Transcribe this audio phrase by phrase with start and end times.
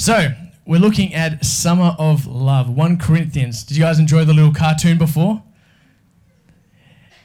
[0.00, 0.30] So,
[0.64, 3.62] we're looking at Summer of Love, 1 Corinthians.
[3.62, 5.42] Did you guys enjoy the little cartoon before?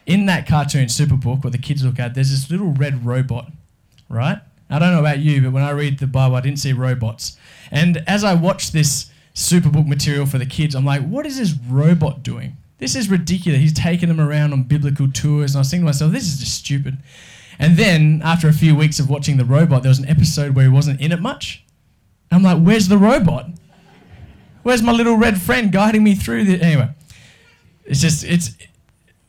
[0.05, 3.49] In that cartoon, Superbook, what the kids look at, there's this little red robot,
[4.09, 4.39] right?
[4.69, 7.37] I don't know about you, but when I read the Bible, I didn't see robots.
[7.71, 11.53] And as I watched this Superbook material for the kids, I'm like, what is this
[11.69, 12.57] robot doing?
[12.79, 13.61] This is ridiculous.
[13.61, 15.51] He's taking them around on biblical tours.
[15.51, 16.97] And I was thinking to myself, this is just stupid.
[17.57, 20.65] And then, after a few weeks of watching the robot, there was an episode where
[20.65, 21.64] he wasn't in it much.
[22.31, 23.49] I'm like, where's the robot?
[24.63, 26.61] Where's my little red friend guiding me through the.
[26.61, 26.89] Anyway,
[27.85, 28.51] it's just, it's.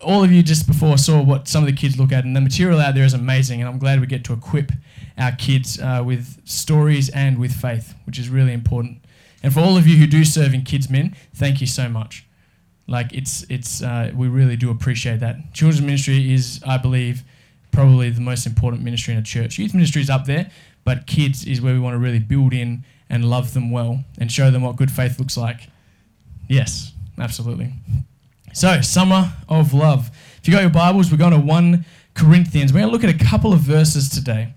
[0.01, 2.41] All of you just before saw what some of the kids look at, and the
[2.41, 3.61] material out there is amazing.
[3.61, 4.71] And I'm glad we get to equip
[5.17, 8.99] our kids uh, with stories and with faith, which is really important.
[9.43, 12.27] And for all of you who do serve in Kids Min, thank you so much.
[12.87, 15.53] Like it's it's uh, we really do appreciate that.
[15.55, 17.25] Children's ministry is, I believe,
[17.77, 19.59] probably the most important ministry in a church.
[19.59, 20.51] Youth ministry is up there,
[20.85, 24.33] but kids is where we want to really build in and love them well and
[24.33, 25.69] show them what good faith looks like.
[26.49, 27.75] Yes, absolutely.
[28.55, 30.11] So, summer of love.
[30.39, 32.73] If you got your Bibles, we're going to 1 Corinthians.
[32.73, 34.55] We're going to look at a couple of verses today.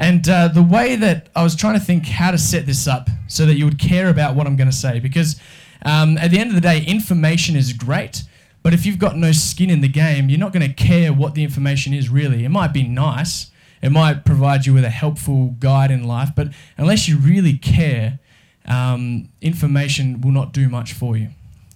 [0.00, 3.08] And uh, the way that I was trying to think how to set this up
[3.28, 5.40] so that you would care about what I'm going to say, because
[5.84, 8.24] um, at the end of the day, information is great,
[8.66, 11.36] but if you've got no skin in the game, you're not going to care what
[11.36, 12.44] the information is really.
[12.44, 16.48] It might be nice, it might provide you with a helpful guide in life, but
[16.76, 18.18] unless you really care,
[18.64, 21.28] um, information will not do much for you.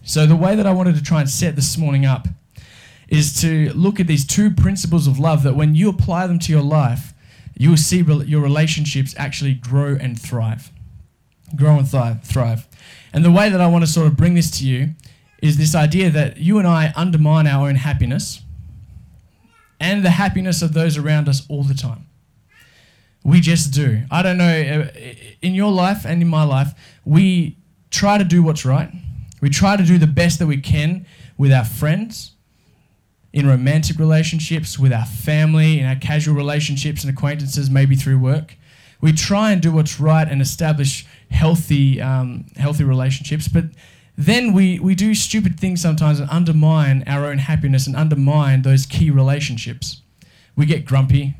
[0.03, 2.27] So, the way that I wanted to try and set this morning up
[3.09, 6.53] is to look at these two principles of love that when you apply them to
[6.53, 7.15] your life,
[7.57, 10.73] you will see your relationships actually grow and thrive.
[11.55, 12.67] Grow and thrive, thrive.
[13.13, 14.97] And the way that I want to sort of bring this to you
[15.43, 18.43] is this idea that you and I undermine our own happiness
[19.79, 22.07] and the happiness of those around us all the time.
[23.25, 24.03] We just do.
[24.11, 25.01] I don't know, uh,
[25.43, 26.73] in your life and in my life,
[27.05, 27.59] we
[27.91, 28.91] try to do what's right.
[29.41, 31.07] We try to do the best that we can
[31.39, 32.33] with our friends,
[33.33, 38.57] in romantic relationships, with our family, in our casual relationships and acquaintances, maybe through work.
[39.01, 43.65] We try and do what's right and establish healthy, um, healthy relationships, but
[44.27, 48.87] then we, we do stupid things sometimes and undermine our own happiness and undermine those
[48.87, 50.03] key relationships.
[50.57, 51.37] We get grumpy.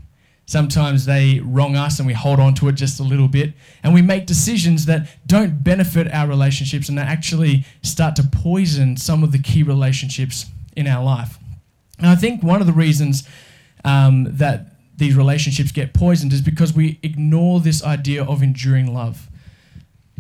[0.47, 3.55] Sometimes they wrong us and we hold on to it just a little bit.
[3.83, 8.97] And we make decisions that don't benefit our relationships and that actually start to poison
[8.97, 11.39] some of the key relationships in our life.
[11.99, 13.29] And I think one of the reasons
[13.85, 19.30] um, that these relationships get poisoned is because we ignore this idea of enduring love.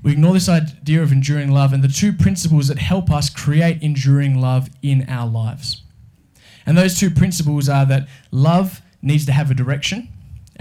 [0.02, 3.82] We ignore this idea of enduring love and the two principles that help us create
[3.82, 5.82] enduring love in our lives.
[6.64, 10.08] And those two principles are that love needs to have a direction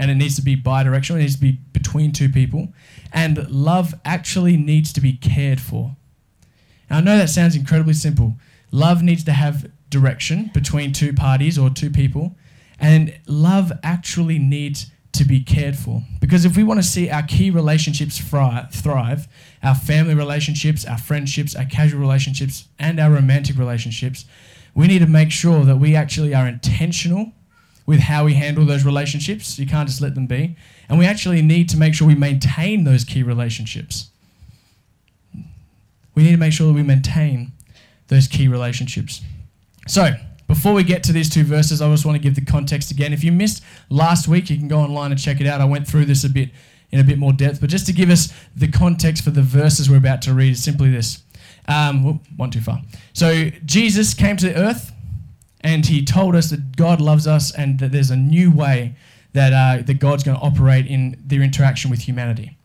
[0.00, 2.72] and it needs to be bi directional, it needs to be between two people,
[3.12, 5.94] and love actually needs to be cared for.
[6.88, 8.36] Now, I know that sounds incredibly simple.
[8.72, 12.34] Love needs to have direction between two parties or two people,
[12.78, 16.02] and love actually needs to be cared for.
[16.20, 19.28] Because if we want to see our key relationships thrive,
[19.62, 24.24] our family relationships, our friendships, our casual relationships, and our romantic relationships,
[24.74, 27.32] we need to make sure that we actually are intentional
[27.86, 29.58] with how we handle those relationships.
[29.58, 30.56] You can't just let them be.
[30.88, 34.10] And we actually need to make sure we maintain those key relationships.
[36.14, 37.52] We need to make sure that we maintain
[38.08, 39.22] those key relationships.
[39.88, 40.14] So,
[40.50, 43.12] before we get to these two verses, I just want to give the context again.
[43.12, 45.60] If you missed last week, you can go online and check it out.
[45.60, 46.50] I went through this a bit
[46.90, 49.88] in a bit more depth, but just to give us the context for the verses
[49.88, 51.22] we're about to read, is simply this.
[51.68, 52.82] Um, one too far.
[53.12, 54.90] So Jesus came to the earth,
[55.60, 58.96] and he told us that God loves us, and that there's a new way
[59.34, 62.56] that uh, that God's going to operate in their interaction with humanity.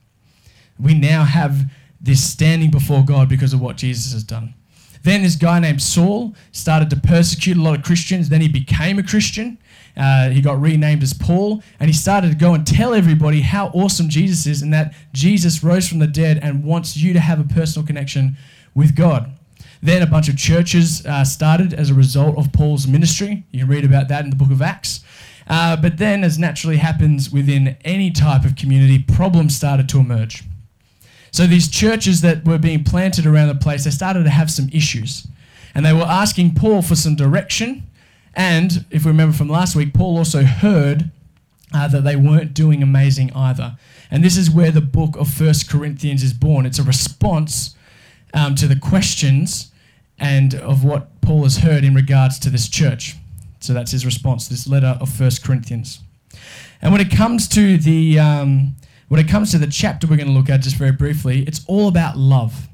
[0.79, 1.69] We now have
[2.01, 4.55] this standing before God because of what Jesus has done.
[5.05, 8.29] Then this guy named Saul started to persecute a lot of Christians.
[8.29, 9.59] Then he became a Christian.
[9.95, 13.67] Uh, he got renamed as Paul, and he started to go and tell everybody how
[13.67, 17.39] awesome Jesus is and that Jesus rose from the dead and wants you to have
[17.39, 18.35] a personal connection
[18.73, 19.31] with God.
[19.79, 23.43] Then a bunch of churches uh, started as a result of Paul's ministry.
[23.51, 25.01] You can read about that in the book of Acts.
[25.47, 30.43] Uh, but then, as naturally happens within any type of community, problems started to emerge.
[31.35, 34.69] So these churches that were being planted around the place, they started to have some
[34.71, 35.27] issues.
[35.75, 37.83] And they were asking Paul for some direction.
[38.35, 41.11] And if we remember from last week, Paul also heard
[41.73, 43.75] uh, that they weren't doing amazing either.
[44.09, 46.65] And this is where the book of First Corinthians is born.
[46.65, 47.75] It's a response
[48.33, 49.73] um, to the questions
[50.17, 53.17] and of what Paul has heard in regards to this church.
[53.59, 55.99] So that's his response this letter of First Corinthians.
[56.81, 60.27] And when it comes to the um, when it comes to the chapter we're going
[60.27, 62.67] to look at just very briefly, it's all about love.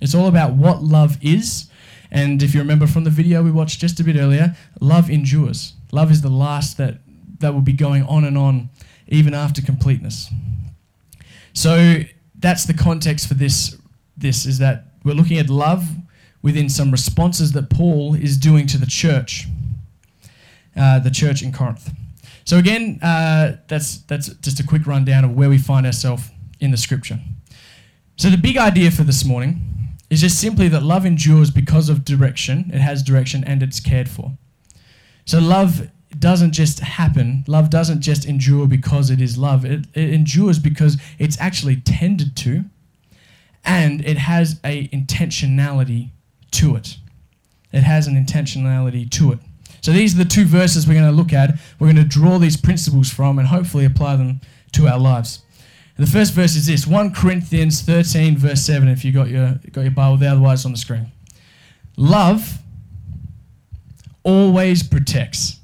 [0.00, 1.68] It's all about what love is.
[2.10, 5.74] And if you remember from the video we watched just a bit earlier, love endures.
[5.92, 6.98] Love is the last that,
[7.40, 8.70] that will be going on and on
[9.08, 10.30] even after completeness.
[11.52, 12.00] So
[12.38, 13.76] that's the context for this.
[14.16, 15.88] This is that we're looking at love
[16.42, 19.46] within some responses that Paul is doing to the church,
[20.76, 21.90] uh, the church in Corinth.
[22.48, 26.30] So again, uh, that's that's just a quick rundown of where we find ourselves
[26.60, 27.20] in the scripture.
[28.16, 32.06] So the big idea for this morning is just simply that love endures because of
[32.06, 32.70] direction.
[32.72, 34.32] It has direction and it's cared for.
[35.26, 37.44] So love doesn't just happen.
[37.46, 39.66] Love doesn't just endure because it is love.
[39.66, 42.64] It, it endures because it's actually tended to,
[43.62, 46.12] and it has a intentionality
[46.52, 46.96] to it.
[47.74, 49.40] It has an intentionality to it.
[49.80, 51.58] So these are the two verses we're going to look at.
[51.78, 54.40] We're going to draw these principles from and hopefully apply them
[54.72, 55.42] to our lives.
[55.96, 59.58] And the first verse is this 1 Corinthians 13, verse 7, if you got your,
[59.72, 61.10] got your Bible there, otherwise on the screen.
[61.96, 62.58] Love
[64.22, 65.58] always protects.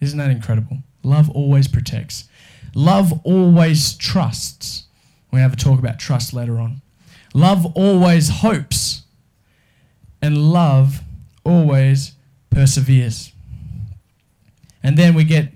[0.00, 0.78] Isn't that incredible?
[1.02, 2.28] Love always protects.
[2.74, 4.84] Love always trusts.
[5.32, 6.82] We have a talk about trust later on.
[7.32, 9.02] Love always hopes.
[10.20, 11.00] And love
[11.44, 12.12] always
[12.50, 13.32] perseveres.
[14.82, 15.52] And then we get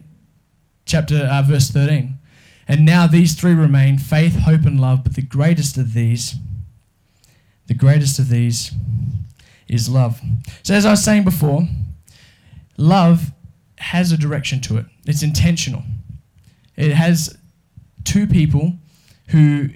[0.87, 2.19] chapter uh, verse 13.
[2.67, 6.37] And now these three remain faith, hope, and love, but the greatest of these,
[7.67, 8.73] the greatest of these
[9.69, 10.21] is love.
[10.63, 11.69] So, as I was saying before,
[12.77, 13.33] love
[13.79, 15.83] has a direction to it, it's intentional.
[16.77, 17.37] It has
[18.05, 18.75] two people
[19.29, 19.69] who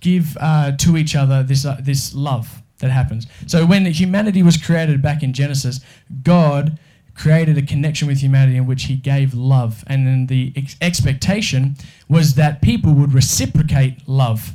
[0.00, 3.26] give uh, to each other this, uh, this love that happens.
[3.46, 5.80] So, when humanity was created back in Genesis,
[6.22, 6.78] God
[7.14, 9.84] created a connection with humanity in which he gave love.
[9.86, 11.76] And then the ex- expectation
[12.08, 14.54] was that people would reciprocate love.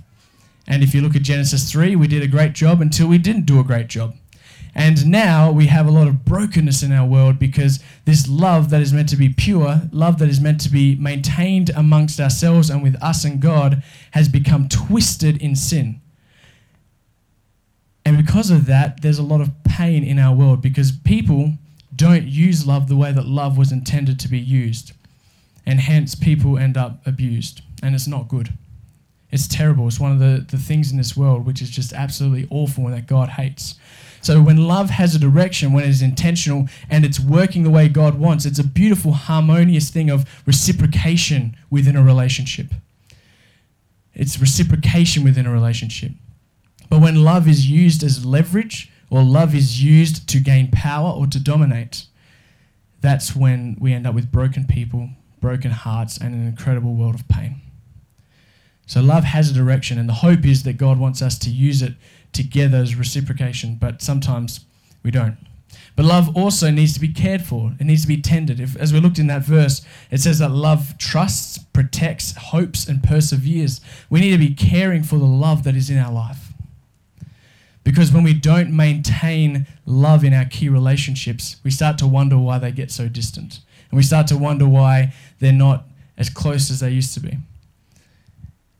[0.67, 3.45] And if you look at Genesis 3, we did a great job until we didn't
[3.45, 4.15] do a great job.
[4.75, 8.81] And now we have a lot of brokenness in our world because this love that
[8.81, 12.83] is meant to be pure, love that is meant to be maintained amongst ourselves and
[12.83, 16.01] with us and God, has become twisted in sin.
[18.05, 21.53] And because of that, there's a lot of pain in our world because people
[21.99, 24.93] don't use love the way that love was intended to be used.
[25.65, 27.61] And hence, people end up abused.
[27.83, 28.53] And it's not good.
[29.31, 29.85] It's terrible.
[29.85, 32.93] It's one of the, the things in this world which is just absolutely awful and
[32.95, 33.75] that God hates.
[34.21, 37.89] So, when love has a direction, when it is intentional and it's working the way
[37.89, 42.67] God wants, it's a beautiful, harmonious thing of reciprocation within a relationship.
[44.13, 46.11] It's reciprocation within a relationship.
[46.89, 51.27] But when love is used as leverage, or love is used to gain power or
[51.27, 52.05] to dominate,
[53.01, 55.09] that's when we end up with broken people,
[55.39, 57.61] broken hearts, and an incredible world of pain.
[58.85, 61.81] So love has a direction, and the hope is that God wants us to use
[61.81, 61.93] it
[62.33, 64.61] together as reciprocation, but sometimes
[65.03, 65.37] we don't.
[65.95, 67.73] But love also needs to be cared for.
[67.79, 68.59] It needs to be tended.
[68.59, 73.03] If, as we looked in that verse, it says that love trusts, protects, hopes, and
[73.03, 73.81] perseveres.
[74.09, 76.38] We need to be caring for the love that is in our life.
[77.89, 82.59] Because when we don't maintain love in our key relationships, we start to wonder why
[82.59, 83.61] they get so distant.
[83.89, 87.39] And we start to wonder why they're not as close as they used to be.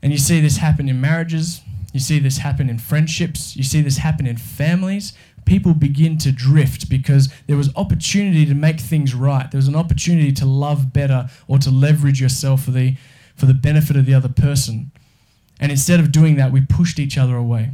[0.04, 1.62] And you see this happen in marriages,
[1.92, 5.14] you see this happen in friendships, you see this happen in families.
[5.44, 9.50] People begin to drift because there was opportunity to make things right.
[9.50, 12.96] There was an opportunity to love better or to leverage yourself for the,
[13.36, 14.92] for the benefit of the other person.
[15.60, 17.72] And instead of doing that, we pushed each other away.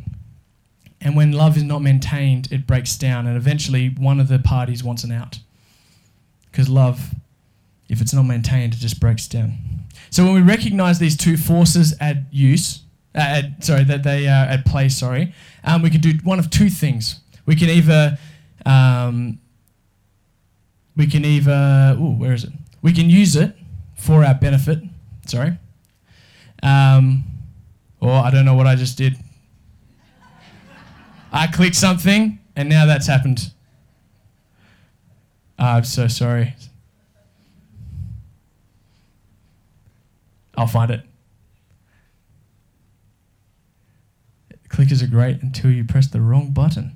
[1.05, 4.83] And when love is not maintained, it breaks down, and eventually one of the parties
[4.83, 5.38] wants an out.
[6.50, 7.13] Because love,
[7.88, 9.53] if it's not maintained, it just breaks down.
[10.09, 12.81] So when we recognize these two forces at use,
[13.13, 16.50] uh, at, sorry, that they are at play, sorry, um, we can do one of
[16.50, 17.19] two things.
[17.45, 18.17] We can either,
[18.65, 19.38] um,
[20.97, 22.51] we can either, ooh, where is it?
[22.81, 23.55] We can use it
[23.95, 24.79] for our benefit,
[25.27, 25.59] sorry.
[26.63, 27.25] Um,
[28.01, 29.17] or I don't know what I just did.
[31.36, 33.51] I clicked something, and now that's happened.
[35.60, 36.56] Oh, I'm so sorry.
[40.56, 41.01] I'll find it.
[44.70, 46.96] Clickers are great until you press the wrong button.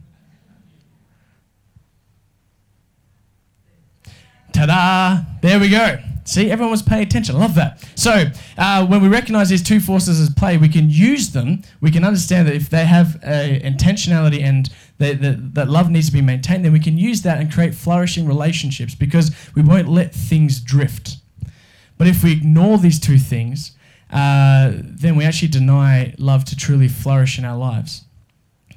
[4.53, 5.19] Ta da!
[5.41, 5.99] There we go.
[6.29, 7.35] See, everyone was paying attention.
[7.35, 7.83] I love that.
[7.95, 11.63] So, uh, when we recognize these two forces as play, we can use them.
[11.81, 14.69] We can understand that if they have a intentionality and
[14.99, 17.73] they, that, that love needs to be maintained, then we can use that and create
[17.73, 21.15] flourishing relationships because we won't let things drift.
[21.97, 23.71] But if we ignore these two things,
[24.11, 28.03] uh, then we actually deny love to truly flourish in our lives.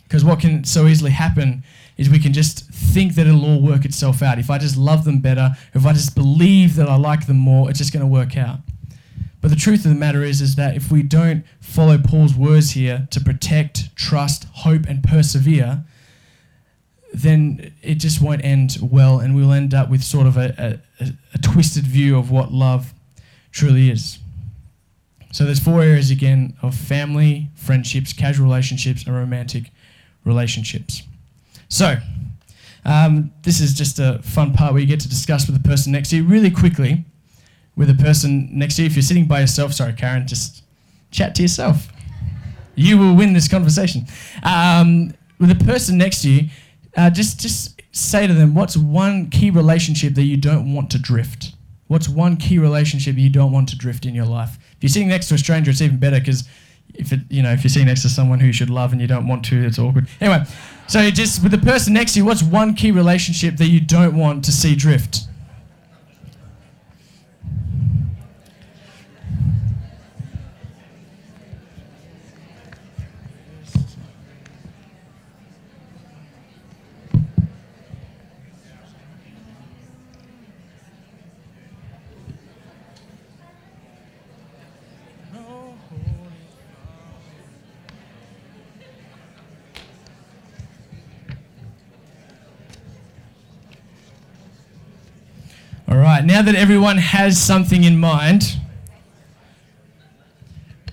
[0.04, 1.64] Because what can so easily happen
[2.02, 4.38] is we can just think that it'll all work itself out.
[4.38, 7.71] If I just love them better, if I just believe that I like them more,
[7.71, 8.59] it's just going to work out.
[9.40, 12.73] But the truth of the matter is, is that if we don't follow Paul's words
[12.73, 15.85] here to protect, trust, hope, and persevere,
[17.12, 21.06] then it just won't end well, and we'll end up with sort of a, a,
[21.35, 22.94] a twisted view of what love
[23.50, 24.18] truly is.
[25.32, 29.71] So there's four areas again of family, friendships, casual relationships, and romantic
[30.25, 31.02] relationships.
[31.73, 31.97] So
[32.85, 35.91] um, this is just a fun part where you get to discuss with the person
[35.91, 37.07] next to you really quickly.
[37.76, 40.64] With the person next to you, if you're sitting by yourself, sorry, Karen, just
[41.11, 41.88] chat to yourself.
[42.75, 44.05] You will win this conversation.
[44.43, 46.50] Um, with the person next to you,
[46.95, 50.99] uh, just just say to them, what's one key relationship that you don't want to
[50.99, 51.55] drift?
[51.87, 54.59] What's one key relationship you don't want to drift in your life?
[54.76, 56.47] If you're sitting next to a stranger, it's even better because
[56.94, 59.00] if it, you know, if you're sitting next to someone who you should love and
[59.00, 60.08] you don't want to, it's awkward.
[60.20, 60.44] Anyway,
[60.88, 64.16] so just with the person next to you, what's one key relationship that you don't
[64.16, 65.26] want to see drift?
[95.88, 98.56] All right, now that everyone has something in mind,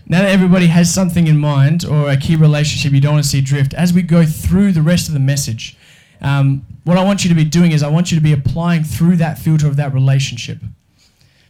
[0.08, 3.30] now that everybody has something in mind or a key relationship you don't want to
[3.30, 5.78] see drift, as we go through the rest of the message,
[6.22, 8.84] um, what I want you to be doing is I want you to be applying
[8.84, 10.58] through that filter of that relationship.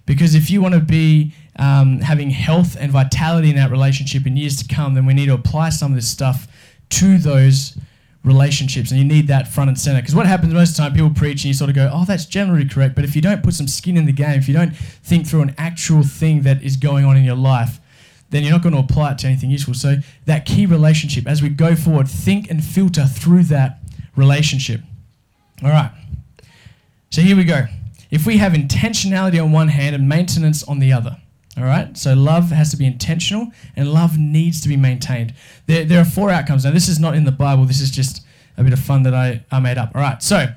[0.05, 4.35] Because if you want to be um, having health and vitality in that relationship in
[4.35, 6.47] years to come, then we need to apply some of this stuff
[6.89, 7.77] to those
[8.23, 10.01] relationships, and you need that front and center.
[10.01, 12.05] Because what happens most of the time, people preach and you sort of go, oh,
[12.05, 12.95] that's generally correct.
[12.95, 15.41] But if you don't put some skin in the game, if you don't think through
[15.41, 17.79] an actual thing that is going on in your life,
[18.29, 19.73] then you're not going to apply it to anything useful.
[19.73, 23.79] So, that key relationship, as we go forward, think and filter through that
[24.15, 24.81] relationship.
[25.63, 25.91] All right.
[27.09, 27.65] So, here we go.
[28.11, 31.17] If we have intentionality on one hand and maintenance on the other,
[31.59, 31.97] all right.
[31.97, 35.33] So love has to be intentional and love needs to be maintained.
[35.65, 36.65] There, there are four outcomes.
[36.65, 37.65] Now, this is not in the Bible.
[37.65, 38.25] This is just
[38.57, 39.91] a bit of fun that I, I made up.
[39.95, 40.21] All right.
[40.21, 40.47] So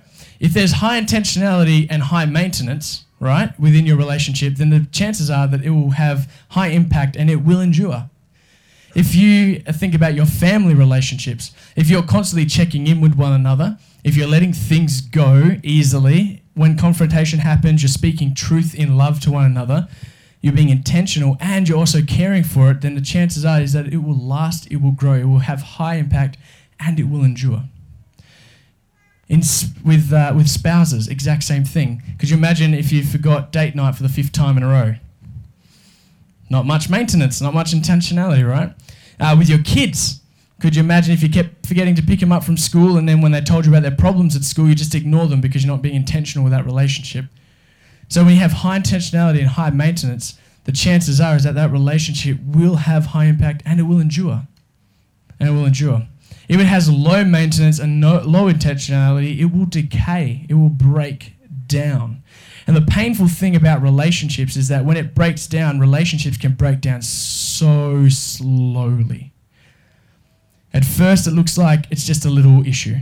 [0.41, 5.47] if there's high intentionality and high maintenance, right, within your relationship, then the chances are
[5.47, 8.11] that it will have high impact and it will endure.
[8.95, 13.79] If you think about your family relationships, if you're constantly checking in with one another,
[14.05, 19.31] if you're letting things go easily, when confrontation happens, you're speaking truth in love to
[19.31, 19.89] one another,
[20.43, 23.87] you're being intentional and you're also caring for it, then the chances are is that
[23.87, 26.37] it will last, it will grow, it will have high impact,
[26.81, 27.63] and it will endure.
[29.29, 29.41] In,
[29.85, 32.03] with, uh, with spouses, exact same thing.
[32.19, 34.97] Could you imagine if you forgot date night for the fifth time in a row?
[36.51, 38.75] Not much maintenance, not much intentionality, right?
[39.21, 40.21] Uh, with your kids,
[40.61, 43.21] could you imagine if you kept forgetting to pick them up from school and then
[43.21, 45.73] when they told you about their problems at school, you just ignore them because you're
[45.73, 47.27] not being intentional with that relationship?
[48.13, 51.73] So when you have high intentionality and high maintenance, the chances are is that that
[51.73, 54.43] relationship will have high impact and it will endure.
[55.41, 56.07] And it will endure.
[56.47, 60.45] If it has low maintenance and no, low intentionality, it will decay.
[60.51, 62.23] It will break down.
[62.67, 66.83] And the painful thing about relationships is that when it breaks down, relationships can break
[66.83, 69.33] down so slowly.
[70.75, 72.97] At first, it looks like it's just a little issue.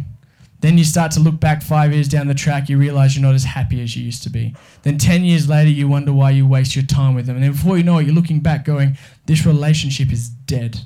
[0.61, 3.35] Then you start to look back five years down the track, you realize you're not
[3.35, 4.55] as happy as you used to be.
[4.83, 7.37] Then 10 years later, you wonder why you waste your time with them.
[7.37, 10.81] And then before you know it, you're looking back going, this relationship is dead.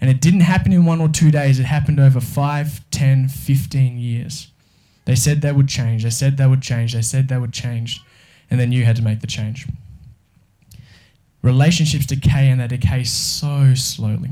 [0.00, 3.98] And it didn't happen in one or two days, it happened over 5, 10, 15
[3.98, 4.50] years.
[5.04, 8.02] They said they would change, they said they would change, they said they would change,
[8.50, 9.66] and then you had to make the change.
[11.42, 14.30] Relationships decay and they decay so slowly.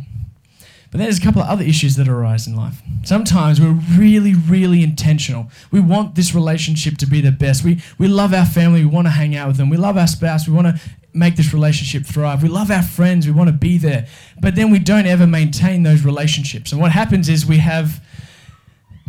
[0.90, 2.80] But then there's a couple of other issues that arise in life.
[3.04, 5.50] Sometimes we're really, really intentional.
[5.70, 7.62] We want this relationship to be the best.
[7.62, 8.80] We, we love our family.
[8.84, 9.68] We want to hang out with them.
[9.68, 10.48] We love our spouse.
[10.48, 10.80] We want to
[11.12, 12.42] make this relationship thrive.
[12.42, 13.26] We love our friends.
[13.26, 14.06] We want to be there.
[14.40, 16.72] But then we don't ever maintain those relationships.
[16.72, 18.02] And what happens is we have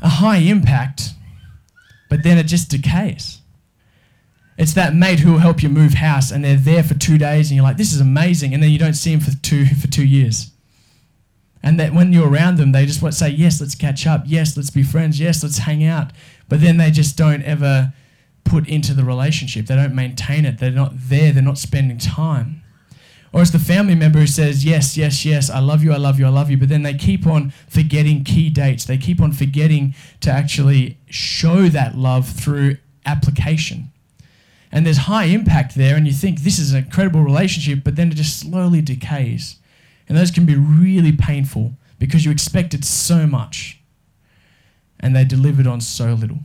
[0.02, 1.12] a high impact,
[2.10, 3.40] but then it just decays.
[4.58, 7.50] It's that mate who will help you move house and they're there for two days
[7.50, 8.54] and you're like, this is amazing.
[8.54, 10.52] And then you don't see them for two, for two years.
[11.62, 14.24] And that when you're around them, they just want to say, yes, let's catch up.
[14.26, 15.20] Yes, let's be friends.
[15.20, 16.12] Yes, let's hang out.
[16.48, 17.94] But then they just don't ever
[18.46, 19.66] put into the relationship.
[19.66, 20.58] They don't maintain it.
[20.58, 21.32] They're not there.
[21.34, 22.64] They're not spending time.
[23.32, 26.20] Or it's the family member who says, Yes, yes, yes, I love you, I love
[26.20, 26.58] you, I love you.
[26.58, 28.86] But then they keep on forgetting key dates.
[28.86, 33.92] They keep on forgetting to actually show that love through application.
[34.72, 38.12] And there's high impact there, and you think this is an incredible relationship, but then
[38.12, 39.58] it just slowly decays.
[40.10, 43.80] And those can be really painful because you expected so much
[45.00, 46.40] and they delivered on so little.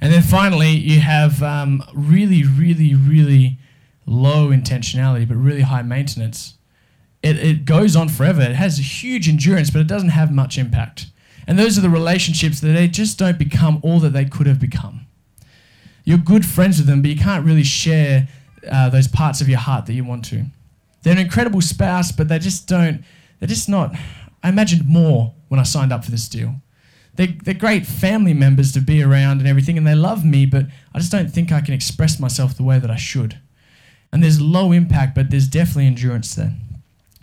[0.00, 3.58] And then finally, you have um, really, really, really
[4.06, 6.54] low intentionality, but really high maintenance.
[7.22, 8.42] It, it goes on forever.
[8.42, 11.06] It has a huge endurance, but it doesn't have much impact.
[11.48, 14.60] And those are the relationships that they just don't become all that they could have
[14.60, 15.06] become.
[16.04, 18.28] You're good friends with them, but you can't really share
[18.70, 20.44] uh, those parts of your heart that you want to.
[21.02, 23.04] They're an incredible spouse, but they just don't,
[23.38, 23.94] they're just not.
[24.42, 26.56] I imagined more when I signed up for this deal.
[27.14, 30.66] They're, they're great family members to be around and everything, and they love me, but
[30.94, 33.38] I just don't think I can express myself the way that I should.
[34.12, 36.54] And there's low impact, but there's definitely endurance there.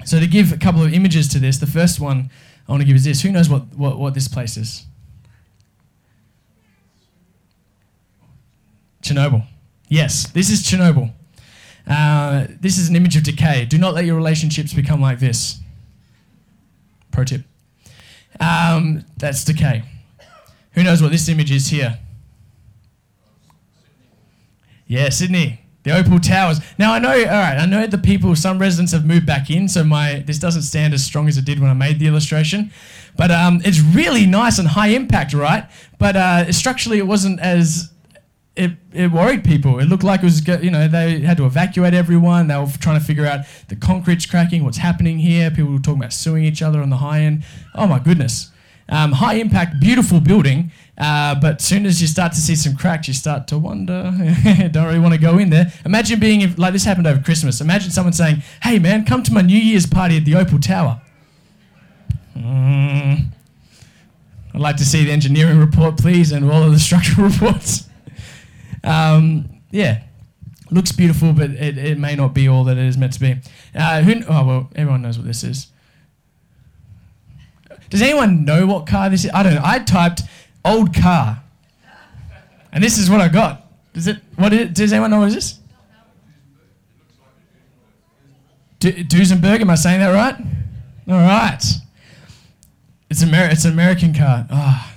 [0.04, 2.30] So, to give a couple of images to this, the first one
[2.68, 3.22] I want to give is this.
[3.22, 4.86] Who knows what, what, what this place is?
[9.02, 9.46] Chernobyl.
[9.88, 11.14] Yes, this is Chernobyl.
[11.88, 13.66] Uh, this is an image of decay.
[13.66, 15.60] Do not let your relationships become like this.
[17.12, 17.42] Pro tip.
[18.40, 19.84] Um, that's decay.
[20.72, 22.00] Who knows what this image is here?
[24.88, 25.62] Yeah, Sydney.
[25.84, 26.60] The Opal Towers.
[26.80, 29.70] Now I know, all right, I know the people, some residents have moved back in,
[29.70, 32.72] so my this doesn't stand as strong as it did when I made the illustration.
[33.16, 35.70] But um, it's really nice and high impact, right?
[36.00, 37.92] But uh, structurally, it wasn't as
[38.56, 39.80] it, it worried people.
[39.80, 42.48] It looked like it was, you know, they had to evacuate everyone.
[42.48, 45.50] They were trying to figure out the concrete's cracking, what's happening here.
[45.52, 47.44] People were talking about suing each other on the high end.
[47.74, 48.52] Oh my goodness.
[48.88, 53.08] Um, high impact, beautiful building, uh, but soon as you start to see some cracks,
[53.08, 54.14] you start to wonder.
[54.72, 55.74] don't really want to go in there.
[55.86, 57.62] Imagine being if, like this happened over Christmas.
[57.62, 61.02] Imagine someone saying, "Hey man, come to my New Year's party at the Opal Tower."
[62.38, 63.26] Mm.
[64.54, 67.90] I'd like to see the engineering report, please, and all of the structural reports.
[68.86, 70.04] Um, yeah,
[70.72, 73.36] looks beautiful, but it, it may not be all that it is meant to be.
[73.74, 75.68] Uh, who, oh, well, everyone knows what this is.
[77.90, 79.32] Does anyone know what car this is?
[79.34, 79.62] I don't know.
[79.64, 80.22] I typed
[80.64, 81.42] old car.
[82.72, 83.64] And this is what I got.
[83.94, 84.72] Does it, what is?
[84.72, 85.60] Does anyone know what it is?
[88.80, 90.36] D- Duesenberg, am I saying that right?
[91.08, 91.64] All right.
[93.10, 94.46] It's, Amer- it's an American car.
[94.52, 94.94] Oh,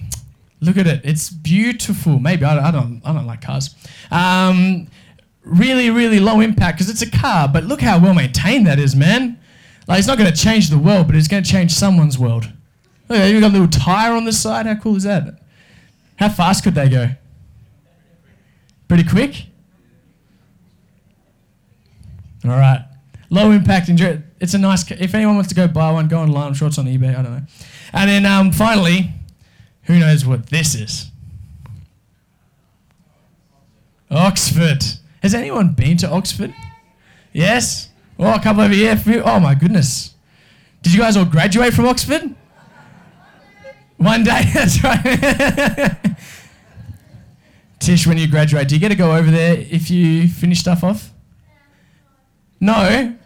[0.61, 1.01] Look at it.
[1.05, 2.19] It's beautiful.
[2.19, 3.01] Maybe I, I don't.
[3.05, 3.75] I don't like cars.
[4.11, 4.89] Um,
[5.45, 7.49] really, really low impact because it's a car.
[7.49, 9.39] But look how well maintained that is, man.
[9.87, 12.53] Like it's not going to change the world, but it's going to change someone's world.
[13.09, 14.67] Look, you got a little tire on the side.
[14.67, 15.41] How cool is that?
[16.17, 17.11] How fast could they go?
[18.89, 19.47] Pretty quick.
[22.45, 22.85] All right.
[23.31, 23.89] Low impact.
[23.89, 24.23] Enjoy.
[24.41, 24.91] It's a nice.
[24.91, 26.49] If anyone wants to go buy one, go online.
[26.49, 27.17] I'm sure it's on eBay.
[27.17, 27.43] I don't know.
[27.93, 29.11] And then um, finally,
[29.89, 31.11] who knows what this is?
[34.11, 34.85] Oxford.
[35.23, 36.55] Has anyone been to Oxford?
[37.33, 37.89] Yes?
[38.19, 39.01] Oh, a couple over here.
[39.25, 40.15] Oh, my goodness.
[40.83, 42.35] Did you guys all graduate from Oxford?
[43.97, 45.97] One day, that's right.
[47.79, 50.85] Tish, when you graduate, do you get to go over there if you finish stuff
[50.85, 51.13] off?
[52.61, 53.17] No?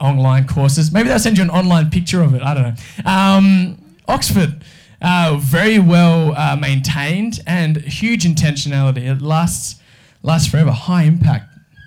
[0.00, 0.92] Online courses.
[0.92, 2.42] Maybe they'll send you an online picture of it.
[2.42, 3.10] I don't know.
[3.10, 4.62] Um, Oxford.
[5.02, 9.10] Uh, very well uh, maintained and huge intentionality.
[9.10, 9.80] It lasts
[10.22, 10.70] lasts forever.
[10.70, 11.46] High impact,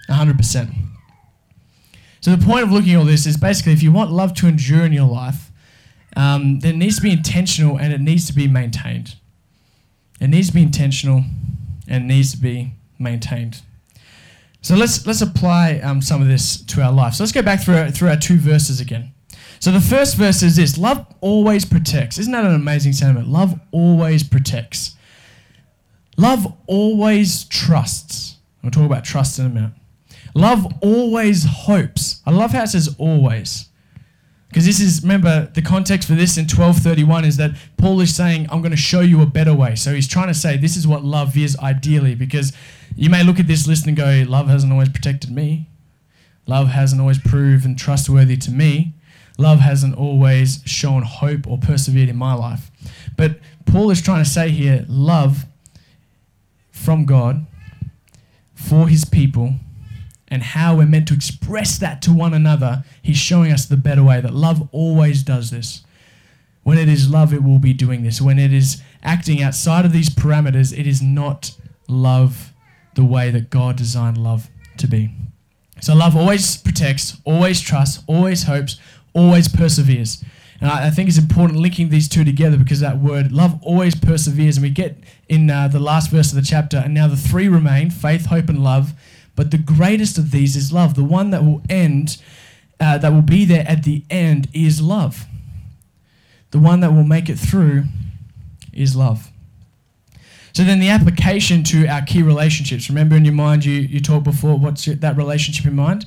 [0.09, 0.73] 100%.
[2.19, 4.47] So the point of looking at all this is basically if you want love to
[4.47, 5.49] endure in your life,
[6.17, 9.15] um, then it needs to be intentional and it needs to be maintained.
[10.19, 11.23] It needs to be intentional
[11.87, 13.61] and needs to be maintained.
[14.61, 17.13] So let's let's apply um, some of this to our life.
[17.13, 19.13] So let's go back through through our two verses again.
[19.59, 22.17] So the first verse is this love always protects.
[22.17, 23.27] Isn't that an amazing sentiment?
[23.27, 24.95] Love always protects.
[26.17, 28.37] Love always trusts.
[28.61, 29.73] We'll talk about trust in a minute.
[30.33, 32.21] Love always hopes.
[32.25, 33.69] I love how it says always.
[34.49, 38.47] Because this is, remember, the context for this in 1231 is that Paul is saying,
[38.49, 39.75] I'm going to show you a better way.
[39.75, 42.15] So he's trying to say, this is what love is ideally.
[42.15, 42.53] Because
[42.95, 45.69] you may look at this list and go, love hasn't always protected me.
[46.47, 48.93] Love hasn't always proven trustworthy to me
[49.37, 52.71] love hasn't always shown hope or persevered in my life.
[53.17, 55.45] But Paul is trying to say here love
[56.71, 57.45] from God
[58.53, 59.55] for his people
[60.27, 62.83] and how we're meant to express that to one another.
[63.01, 65.83] He's showing us the better way that love always does this.
[66.63, 68.19] When it is love, it will be doing this.
[68.19, 71.55] When it is acting outside of these parameters, it is not
[71.87, 72.53] love
[72.95, 75.11] the way that God designed love to be.
[75.81, 78.79] So love always protects, always trusts, always hopes,
[79.15, 80.23] always perseveres.
[80.61, 83.95] And I, I think it's important linking these two together because that word, love always
[83.95, 84.57] perseveres.
[84.57, 84.97] And we get
[85.27, 88.49] in uh, the last verse of the chapter, and now the three remain faith, hope,
[88.49, 88.93] and love.
[89.35, 90.95] But the greatest of these is love.
[90.95, 92.17] The one that will end,
[92.79, 95.25] uh, that will be there at the end, is love.
[96.51, 97.85] The one that will make it through
[98.71, 99.29] is love.
[100.53, 102.87] So then the application to our key relationships.
[102.87, 106.05] Remember in your mind, you, you talked before, what's your, that relationship in mind?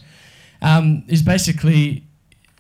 [0.62, 2.07] Um, is basically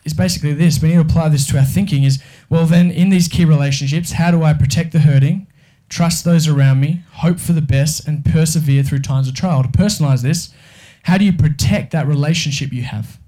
[0.08, 0.82] is basically this.
[0.82, 4.12] We need to apply this to our thinking is, well then in these key relationships,
[4.12, 5.46] how do I protect the hurting,
[5.88, 9.62] trust those around me, hope for the best, and persevere through times of trial?
[9.62, 10.52] To personalize this,
[11.04, 13.18] how do you protect that relationship you have?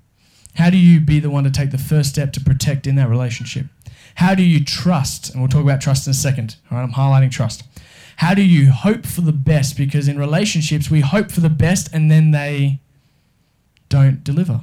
[0.54, 3.08] How do you be the one to take the first step to protect in that
[3.08, 3.66] relationship?
[4.16, 5.30] How do you trust?
[5.30, 6.56] And we'll talk about trust in a second.
[6.70, 7.62] All right, I'm highlighting trust.
[8.16, 9.76] How do you hope for the best?
[9.76, 12.80] Because in relationships, we hope for the best and then they
[13.88, 14.62] don't deliver.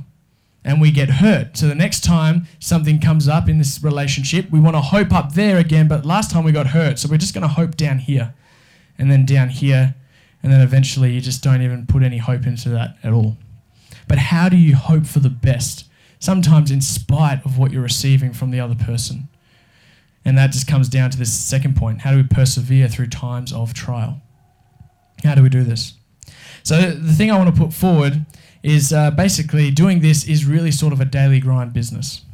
[0.67, 1.55] And we get hurt.
[1.55, 5.33] So the next time something comes up in this relationship, we want to hope up
[5.33, 6.99] there again, but last time we got hurt.
[6.99, 8.35] So we're just going to hope down here
[8.97, 9.95] and then down here.
[10.43, 13.37] And then eventually you just don't even put any hope into that at all.
[14.09, 15.85] But how do you hope for the best?
[16.19, 19.29] Sometimes in spite of what you're receiving from the other person.
[20.25, 23.53] And that just comes down to this second point how do we persevere through times
[23.53, 24.21] of trial?
[25.23, 25.93] How do we do this?
[26.63, 28.25] So, the thing I want to put forward
[28.67, 32.25] is uh, basically doing this is really sort of a daily grind business.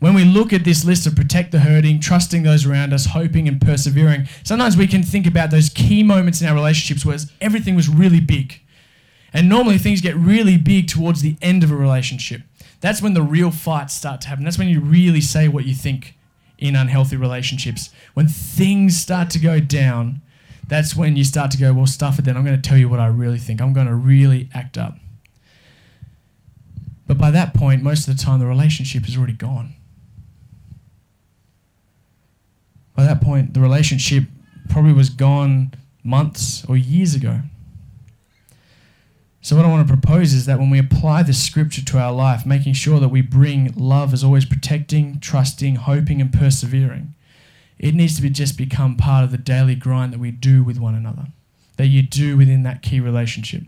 [0.00, 3.46] When we look at this list of protect the hurting, trusting those around us, hoping
[3.46, 7.76] and persevering, sometimes we can think about those key moments in our relationships where everything
[7.76, 8.60] was really big.
[9.32, 12.42] And normally things get really big towards the end of a relationship.
[12.80, 14.42] That's when the real fights start to happen.
[14.42, 16.16] That's when you really say what you think
[16.58, 17.90] in unhealthy relationships.
[18.14, 20.22] When things start to go down,
[20.66, 22.36] that's when you start to go, well, stuff it then.
[22.36, 23.60] I'm going to tell you what I really think.
[23.60, 24.98] I'm going to really act up.
[27.12, 29.74] But by that point, most of the time, the relationship is already gone.
[32.96, 34.24] By that point, the relationship
[34.70, 37.40] probably was gone months or years ago.
[39.42, 42.12] So, what I want to propose is that when we apply this scripture to our
[42.12, 47.14] life, making sure that we bring love as always protecting, trusting, hoping, and persevering,
[47.78, 50.78] it needs to be just become part of the daily grind that we do with
[50.78, 51.26] one another,
[51.76, 53.64] that you do within that key relationship.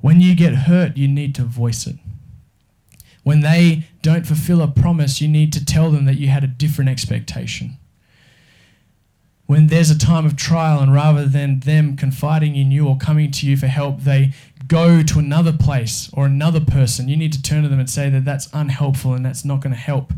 [0.00, 1.96] When you get hurt, you need to voice it.
[3.28, 6.46] When they don't fulfill a promise, you need to tell them that you had a
[6.46, 7.76] different expectation
[9.48, 13.30] when there's a time of trial and rather than them confiding in you or coming
[13.30, 14.30] to you for help, they
[14.66, 18.10] go to another place or another person, you need to turn to them and say
[18.10, 20.12] that that's unhelpful and that's not going to help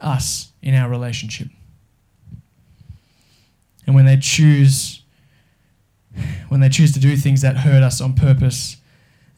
[0.00, 1.46] us in our relationship.
[3.86, 5.02] And when they choose,
[6.48, 8.78] when they choose to do things that hurt us on purpose,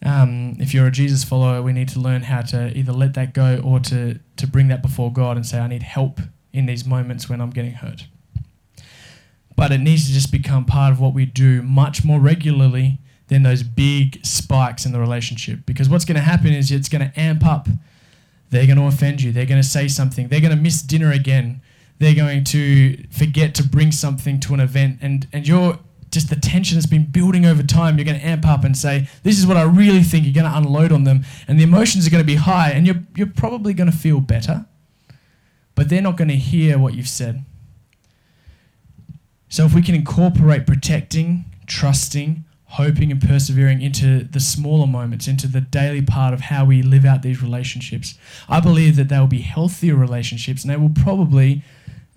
[0.05, 3.33] um, if you're a Jesus follower, we need to learn how to either let that
[3.35, 6.21] go or to, to bring that before God and say, I need help
[6.53, 8.07] in these moments when I'm getting hurt
[9.57, 13.43] but it needs to just become part of what we do much more regularly than
[13.43, 15.61] those big spikes in the relationship.
[15.65, 17.69] Because what's going to happen is it's going to amp up.
[18.51, 19.33] They're going to offend you.
[19.33, 20.29] They're going to say something.
[20.29, 21.63] They're going to miss dinner again.
[21.99, 24.99] They're going to forget to bring something to an event.
[25.01, 25.79] And, and you're
[26.15, 27.99] just the tension that's been building over time.
[27.99, 30.25] You're going to amp up and say, This is what I really think.
[30.25, 31.25] You're going to unload on them.
[31.47, 32.71] And the emotions are going to be high.
[32.71, 34.65] And you're, you're probably going to feel better.
[35.75, 37.45] But they're not going to hear what you've said.
[39.49, 45.47] So if we can incorporate protecting, trusting, hoping, and persevering into the smaller moments, into
[45.47, 49.27] the daily part of how we live out these relationships, I believe that they will
[49.27, 51.63] be healthier relationships and they will probably,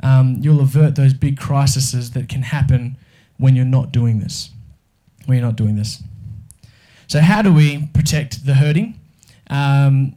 [0.01, 2.97] um, you'll avert those big crises that can happen
[3.37, 4.51] when you're not doing this.
[5.25, 6.01] When you're not doing this.
[7.07, 8.99] So, how do we protect the hurting?
[9.49, 10.15] Um,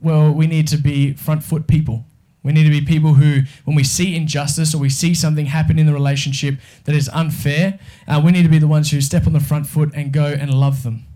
[0.00, 2.04] well, we need to be front foot people.
[2.42, 5.78] We need to be people who, when we see injustice or we see something happen
[5.78, 9.26] in the relationship that is unfair, uh, we need to be the ones who step
[9.26, 11.06] on the front foot and go and love them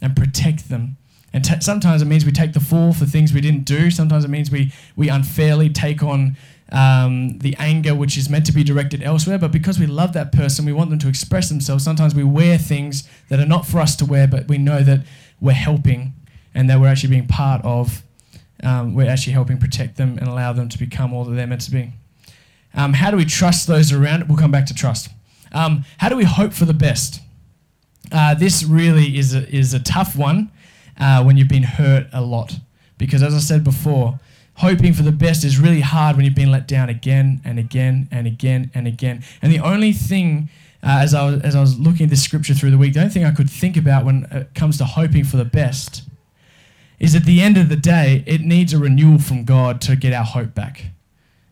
[0.00, 0.96] and protect them.
[1.32, 3.90] And t- sometimes it means we take the fall for things we didn't do.
[3.90, 6.36] Sometimes it means we, we unfairly take on
[6.70, 9.38] um, the anger which is meant to be directed elsewhere.
[9.38, 11.84] But because we love that person, we want them to express themselves.
[11.84, 15.00] Sometimes we wear things that are not for us to wear, but we know that
[15.40, 16.14] we're helping
[16.54, 18.02] and that we're actually being part of
[18.62, 21.60] um, we're actually helping protect them and allow them to become all that they're meant
[21.62, 21.92] to be.
[22.74, 24.28] Um, how do we trust those around?
[24.28, 25.08] We'll come back to trust.
[25.52, 27.20] Um, how do we hope for the best?
[28.10, 30.50] Uh, this really is a, is a tough one
[30.98, 32.58] uh, when you've been hurt a lot.
[32.98, 34.18] Because as I said before,
[34.58, 38.08] hoping for the best is really hard when you've been let down again and again
[38.10, 39.22] and again and again.
[39.40, 40.50] And the only thing,
[40.82, 43.00] uh, as, I was, as I was looking at this scripture through the week, the
[43.00, 46.02] only thing I could think about when it comes to hoping for the best
[46.98, 50.12] is at the end of the day, it needs a renewal from God to get
[50.12, 50.86] our hope back.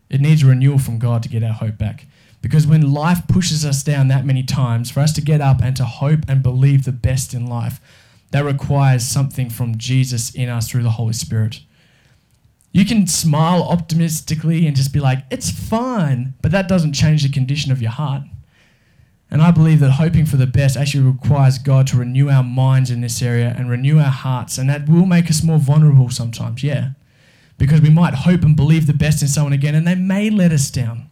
[0.09, 2.05] It needs a renewal from God to get our hope back.
[2.41, 5.75] Because when life pushes us down that many times, for us to get up and
[5.77, 7.79] to hope and believe the best in life,
[8.31, 11.61] that requires something from Jesus in us through the Holy Spirit.
[12.77, 17.29] You can smile optimistically and just be like, it's fine, but that doesn't change the
[17.29, 18.21] condition of your heart.
[19.31, 22.91] And I believe that hoping for the best actually requires God to renew our minds
[22.91, 24.59] in this area and renew our hearts.
[24.59, 26.89] And that will make us more vulnerable sometimes, yeah.
[27.57, 30.51] Because we might hope and believe the best in someone again and they may let
[30.51, 31.09] us down.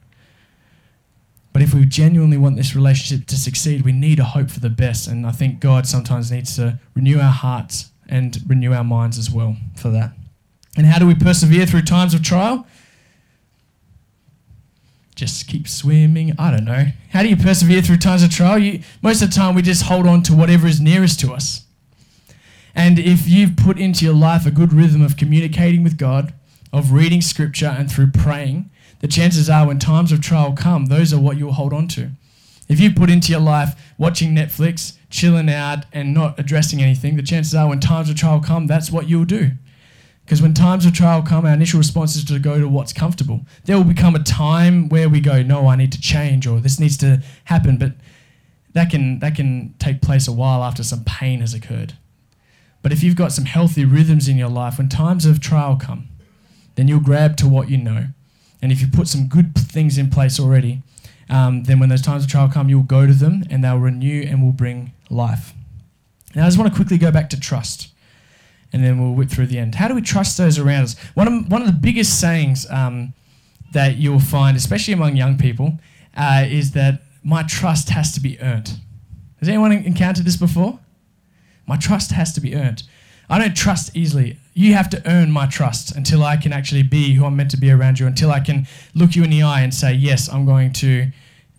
[1.51, 4.69] But if we genuinely want this relationship to succeed, we need a hope for the
[4.69, 5.07] best.
[5.07, 9.31] And I think God sometimes needs to renew our hearts and renew our minds as
[9.31, 10.11] well for that.
[10.75, 12.67] And how do we persevere through times of trial?
[15.15, 16.33] just keep swimming.
[16.37, 16.87] I don't know.
[17.11, 18.57] How do you persevere through times of trial?
[18.57, 21.65] You, most of the time, we just hold on to whatever is nearest to us.
[22.75, 26.33] And if you've put into your life a good rhythm of communicating with God,
[26.73, 31.13] of reading scripture, and through praying, the chances are when times of trial come, those
[31.13, 32.11] are what you'll hold on to.
[32.67, 37.23] If you put into your life watching Netflix, chilling out, and not addressing anything, the
[37.23, 39.51] chances are when times of trial come, that's what you'll do.
[40.25, 43.41] Because when times of trial come, our initial response is to go to what's comfortable.
[43.65, 46.79] There will become a time where we go, no, I need to change or this
[46.79, 47.77] needs to happen.
[47.77, 47.91] But
[48.73, 51.93] that can, that can take place a while after some pain has occurred.
[52.81, 56.07] But if you've got some healthy rhythms in your life, when times of trial come,
[56.73, 58.07] then you'll grab to what you know.
[58.63, 60.81] And if you put some good things in place already,
[61.29, 64.23] um, then when those times of trial come, you'll go to them and they'll renew
[64.23, 65.53] and will bring life.
[66.33, 67.89] Now, I just want to quickly go back to trust
[68.75, 69.73] and then we'll whip through the end.
[69.73, 70.99] How do we trust those around us?
[71.13, 73.13] One of, one of the biggest sayings um,
[73.71, 75.79] that you'll find, especially among young people,
[76.17, 78.77] uh, is that my trust has to be earned.
[79.39, 80.77] Has anyone encountered this before?
[81.65, 82.83] My trust has to be earned.
[83.29, 84.39] I don't trust easily.
[84.53, 87.57] You have to earn my trust until I can actually be who I'm meant to
[87.57, 90.45] be around you, until I can look you in the eye and say, yes, I'm
[90.45, 91.07] going to,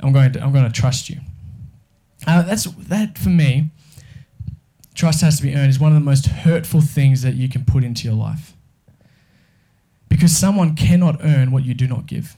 [0.00, 1.16] I'm going to, I'm going to trust you.
[2.26, 3.70] Uh, that's that for me
[4.96, 7.64] trust has to be earned is one of the most hurtful things that you can
[7.64, 8.54] put into your life.
[10.08, 12.36] Because someone cannot earn what you do not give.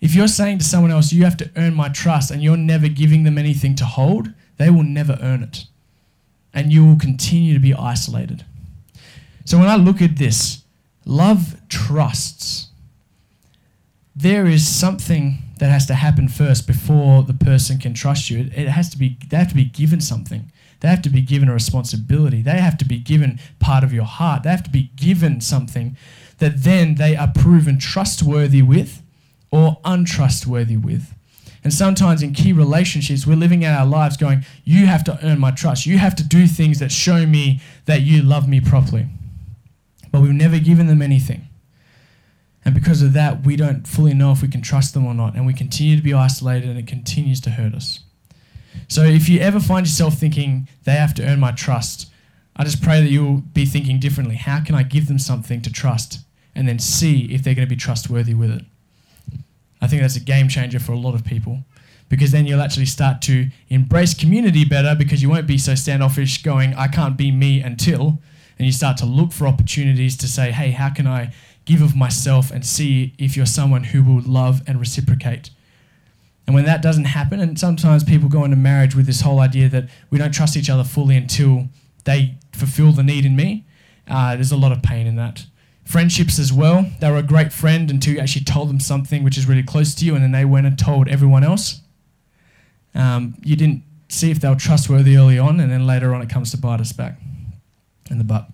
[0.00, 2.88] If you're saying to someone else, you have to earn my trust, and you're never
[2.88, 5.66] giving them anything to hold, they will never earn it.
[6.54, 8.44] And you will continue to be isolated.
[9.44, 10.64] So when I look at this,
[11.04, 12.68] love trusts.
[14.16, 18.38] There is something that has to happen first before the person can trust you.
[18.38, 20.50] It, it has to be they have to be given something.
[20.80, 22.40] They have to be given a responsibility.
[22.40, 24.42] They have to be given part of your heart.
[24.42, 25.98] They have to be given something
[26.38, 29.02] that then they are proven trustworthy with
[29.52, 31.14] or untrustworthy with.
[31.62, 35.38] And sometimes in key relationships, we're living out our lives going, You have to earn
[35.38, 35.84] my trust.
[35.84, 39.08] You have to do things that show me that you love me properly.
[40.10, 41.49] But we've never given them anything.
[42.64, 45.34] And because of that, we don't fully know if we can trust them or not.
[45.34, 48.00] And we continue to be isolated and it continues to hurt us.
[48.88, 52.10] So if you ever find yourself thinking, they have to earn my trust,
[52.56, 54.36] I just pray that you'll be thinking differently.
[54.36, 56.18] How can I give them something to trust
[56.54, 58.64] and then see if they're going to be trustworthy with it?
[59.80, 61.64] I think that's a game changer for a lot of people
[62.10, 66.42] because then you'll actually start to embrace community better because you won't be so standoffish
[66.42, 68.18] going, I can't be me until.
[68.58, 71.32] And you start to look for opportunities to say, hey, how can I
[71.70, 75.50] give of myself and see if you're someone who will love and reciprocate.
[76.44, 79.68] And when that doesn't happen, and sometimes people go into marriage with this whole idea
[79.68, 81.68] that we don't trust each other fully until
[82.04, 83.64] they fulfill the need in me,
[84.08, 85.46] uh, there's a lot of pain in that.
[85.84, 86.90] Friendships as well.
[86.98, 89.94] They were a great friend until you actually told them something which is really close
[89.94, 91.82] to you, and then they went and told everyone else.
[92.96, 96.28] Um, you didn't see if they were trustworthy early on, and then later on it
[96.28, 97.16] comes to bite us back
[98.10, 98.48] in the butt.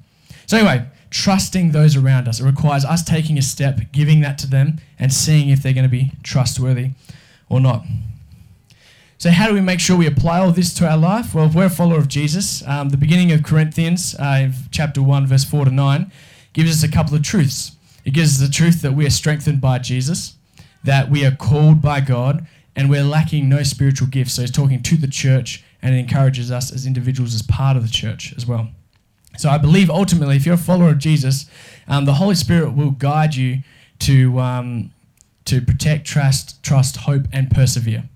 [0.44, 2.40] So, anyway, trusting those around us.
[2.40, 5.84] It requires us taking a step, giving that to them, and seeing if they're going
[5.84, 6.90] to be trustworthy
[7.48, 7.84] or not.
[9.16, 11.34] So, how do we make sure we apply all this to our life?
[11.34, 15.26] Well, if we're a follower of Jesus, um, the beginning of Corinthians, uh, chapter 1,
[15.26, 16.12] verse 4 to 9,
[16.52, 17.72] gives us a couple of truths.
[18.04, 20.34] It gives us the truth that we are strengthened by Jesus,
[20.84, 24.34] that we are called by God, and we're lacking no spiritual gifts.
[24.34, 27.82] So, he's talking to the church and it encourages us as individuals as part of
[27.84, 28.68] the church as well.
[29.38, 31.46] So I believe ultimately, if you're a follower of Jesus,
[31.88, 33.58] um, the Holy Spirit will guide you
[34.00, 34.92] to um,
[35.44, 38.08] to protect, trust, trust, hope, and persevere.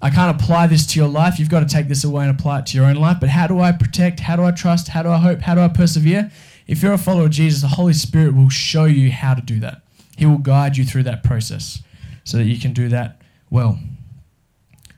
[0.00, 1.38] I can't apply this to your life.
[1.38, 3.18] You've got to take this away and apply it to your own life.
[3.20, 4.20] But how do I protect?
[4.20, 4.88] How do I trust?
[4.88, 5.40] How do I hope?
[5.40, 6.30] How do I persevere?
[6.66, 9.60] If you're a follower of Jesus, the Holy Spirit will show you how to do
[9.60, 9.82] that.
[10.16, 11.82] He will guide you through that process
[12.24, 13.78] so that you can do that well.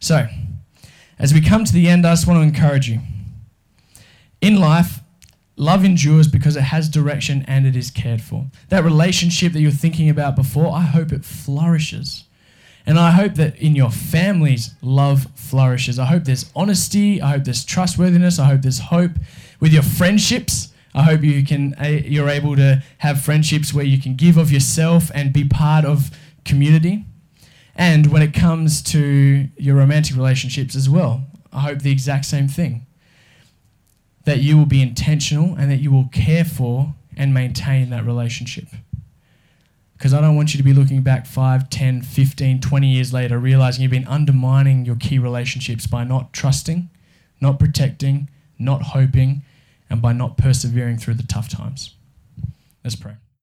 [0.00, 0.26] So,
[1.18, 3.00] as we come to the end, I just want to encourage you
[4.44, 5.00] in life,
[5.56, 8.46] love endures because it has direction and it is cared for.
[8.68, 12.24] That relationship that you're thinking about before, I hope it flourishes.
[12.86, 15.98] And I hope that in your families, love flourishes.
[15.98, 17.22] I hope there's honesty.
[17.22, 18.38] I hope there's trustworthiness.
[18.38, 19.12] I hope there's hope
[19.60, 20.68] with your friendships.
[20.94, 25.10] I hope you can you're able to have friendships where you can give of yourself
[25.14, 26.10] and be part of
[26.44, 27.06] community.
[27.74, 32.46] And when it comes to your romantic relationships as well, I hope the exact same
[32.46, 32.86] thing.
[34.24, 38.66] That you will be intentional and that you will care for and maintain that relationship.
[39.96, 43.38] Because I don't want you to be looking back 5, 10, 15, 20 years later,
[43.38, 46.90] realizing you've been undermining your key relationships by not trusting,
[47.40, 49.42] not protecting, not hoping,
[49.88, 51.94] and by not persevering through the tough times.
[52.82, 53.14] Let's pray.